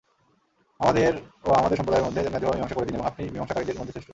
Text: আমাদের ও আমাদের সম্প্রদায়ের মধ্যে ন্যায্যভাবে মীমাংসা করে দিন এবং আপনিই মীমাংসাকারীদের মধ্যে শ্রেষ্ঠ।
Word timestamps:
আমাদের 0.79 1.11
ও 1.45 1.49
আমাদের 1.51 1.77
সম্প্রদায়ের 1.77 2.05
মধ্যে 2.05 2.21
ন্যায্যভাবে 2.23 2.57
মীমাংসা 2.57 2.75
করে 2.75 2.85
দিন 2.85 2.95
এবং 2.95 3.07
আপনিই 3.07 3.31
মীমাংসাকারীদের 3.33 3.79
মধ্যে 3.79 3.93
শ্রেষ্ঠ। 3.93 4.09